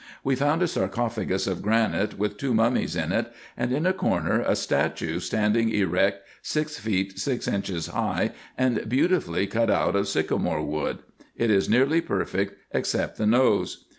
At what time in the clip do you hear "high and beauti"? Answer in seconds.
7.85-9.21